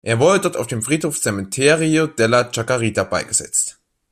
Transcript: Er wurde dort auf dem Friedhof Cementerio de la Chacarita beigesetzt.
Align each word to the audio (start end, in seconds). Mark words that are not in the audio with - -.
Er 0.03 0.19
wurde 0.19 0.41
dort 0.41 0.57
auf 0.57 0.65
dem 0.65 0.81
Friedhof 0.81 1.19
Cementerio 1.21 2.07
de 2.07 2.25
la 2.25 2.49
Chacarita 2.51 3.03
beigesetzt. 3.03 3.77